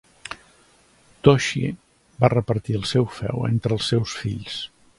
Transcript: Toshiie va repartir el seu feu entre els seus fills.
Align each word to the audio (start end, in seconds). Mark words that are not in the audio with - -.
Toshiie 1.27 1.67
va 2.25 2.31
repartir 2.35 2.77
el 2.81 2.89
seu 2.93 3.05
feu 3.19 3.45
entre 3.53 3.79
els 3.79 3.91
seus 3.95 4.17
fills. 4.23 4.57